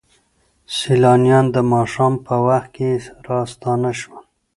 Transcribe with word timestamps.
سیلانیان 0.75 1.45
د 1.55 1.57
ماښام 1.71 2.13
په 2.25 2.35
وخت 2.47 2.69
کې 2.75 2.89
راستانه 3.27 3.91
شول. 3.99 4.23